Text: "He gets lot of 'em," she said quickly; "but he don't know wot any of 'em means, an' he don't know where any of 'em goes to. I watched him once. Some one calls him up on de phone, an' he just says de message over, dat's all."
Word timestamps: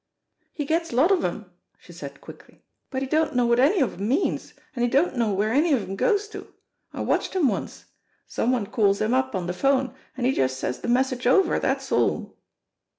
"He 0.51 0.65
gets 0.65 0.91
lot 0.91 1.11
of 1.11 1.23
'em," 1.23 1.51
she 1.77 1.93
said 1.93 2.21
quickly; 2.21 2.63
"but 2.89 3.03
he 3.03 3.07
don't 3.07 3.35
know 3.35 3.45
wot 3.45 3.59
any 3.59 3.81
of 3.81 3.93
'em 4.01 4.07
means, 4.07 4.55
an' 4.75 4.81
he 4.81 4.89
don't 4.89 5.15
know 5.15 5.31
where 5.31 5.53
any 5.53 5.73
of 5.73 5.83
'em 5.83 5.95
goes 5.95 6.27
to. 6.29 6.51
I 6.91 7.01
watched 7.01 7.35
him 7.35 7.47
once. 7.47 7.85
Some 8.25 8.51
one 8.51 8.65
calls 8.65 8.99
him 8.99 9.13
up 9.13 9.35
on 9.35 9.45
de 9.45 9.53
phone, 9.53 9.93
an' 10.17 10.25
he 10.25 10.31
just 10.31 10.57
says 10.57 10.79
de 10.79 10.87
message 10.87 11.27
over, 11.27 11.59
dat's 11.59 11.91
all." 11.91 12.35